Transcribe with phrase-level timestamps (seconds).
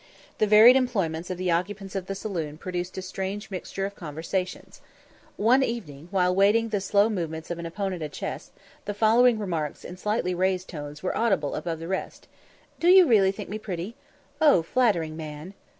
[0.39, 4.81] The varied employments of the occupants of the saloon produced a strange mixture of conversations.
[5.37, 8.49] One evening, while waiting the slow movements of an opponent at chess,
[8.85, 12.27] the following remarks in slightly raised tones were audible above the rest:
[12.79, 13.95] "Do you really think me pretty?
[14.41, 15.53] Oh flattering man!